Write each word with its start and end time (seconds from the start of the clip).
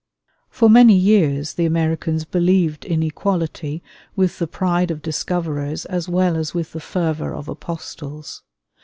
For 0.49 0.67
many 0.67 0.95
years 0.97 1.53
the 1.53 1.67
Americans 1.67 2.25
believed 2.25 2.85
in 2.85 3.03
equality 3.03 3.83
with 4.15 4.39
the 4.39 4.47
pride 4.47 4.89
of 4.89 5.03
discoverers 5.03 5.85
as 5.85 6.09
well 6.09 6.35
as 6.37 6.55
with 6.55 6.71
the 6.73 6.79
fervor 6.79 7.35
of 7.35 7.47
apostles. 7.47 8.41